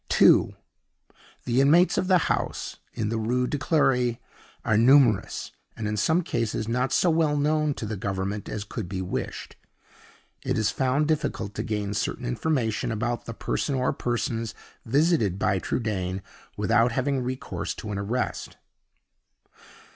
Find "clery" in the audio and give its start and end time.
3.59-4.17